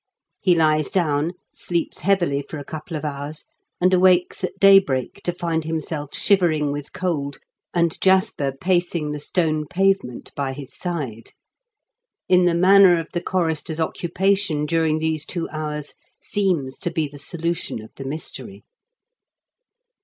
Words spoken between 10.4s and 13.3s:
his side. In the manner of the